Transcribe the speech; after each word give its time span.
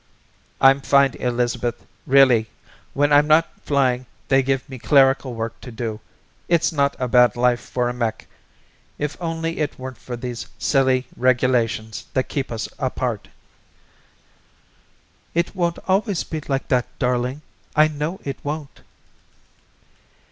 "I'm 0.59 0.81
fine, 0.81 1.13
Elizabeth, 1.19 1.85
really. 2.07 2.49
When 2.95 3.13
I'm 3.13 3.27
not 3.27 3.61
flying 3.61 4.07
they 4.29 4.41
give 4.41 4.67
me 4.67 4.79
clerical 4.79 5.35
work 5.35 5.61
to 5.61 5.71
do. 5.71 5.99
It's 6.47 6.71
not 6.71 6.95
a 6.97 7.07
bad 7.07 7.35
life 7.35 7.59
for 7.59 7.87
a 7.87 7.93
mech 7.93 8.25
if 8.97 9.15
only 9.21 9.59
it 9.59 9.77
weren't 9.77 9.99
for 9.99 10.17
these 10.17 10.47
silly 10.57 11.05
regulations 11.15 12.05
that 12.15 12.29
keep 12.29 12.51
us 12.51 12.67
apart." 12.79 13.27
"It 15.35 15.53
won't 15.55 15.77
always 15.87 16.23
be 16.23 16.41
like 16.47 16.67
that, 16.69 16.87
darling. 16.97 17.43
I 17.75 17.87
know 17.87 18.19
it 18.23 18.39
won't." 18.43 18.81